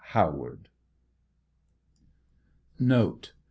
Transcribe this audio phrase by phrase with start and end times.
[0.03, 0.67] HOWAED.
[2.79, 3.33] Note.